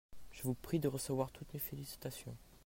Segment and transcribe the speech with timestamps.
[0.31, 2.35] je vous prie de recevoir toutes mes félicitations.